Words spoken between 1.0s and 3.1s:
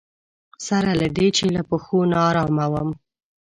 له دې چې له پښو ناارامه وم.